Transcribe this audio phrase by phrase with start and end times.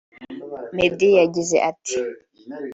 [0.75, 1.97] Meddy yagize ati